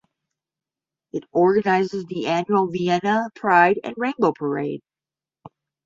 It 1.13 1.25
organises 1.31 2.05
the 2.07 2.25
annual 2.25 2.65
Vienna 2.71 3.29
Pride 3.35 3.79
and 3.83 3.93
Rainbow 3.99 4.31
Parade. 4.31 4.81